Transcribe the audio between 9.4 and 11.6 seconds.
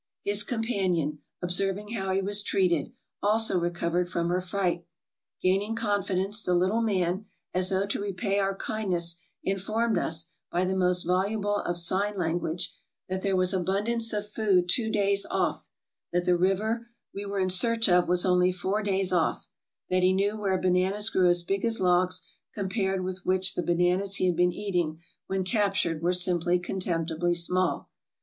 informed us, by the most voluble